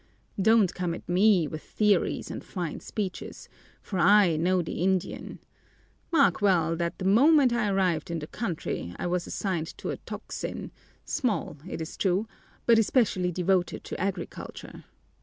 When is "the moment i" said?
6.97-7.69